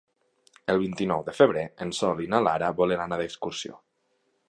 El 0.73 0.81
vint-i-nou 0.83 1.21
de 1.27 1.35
febrer 1.41 1.67
en 1.87 1.93
Sol 1.99 2.25
i 2.25 2.29
na 2.35 2.43
Lara 2.49 2.73
volen 2.83 3.07
anar 3.07 3.25
d'excursió. 3.25 3.83